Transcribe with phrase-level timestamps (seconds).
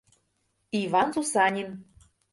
[0.81, 1.69] «Иван Сусанин».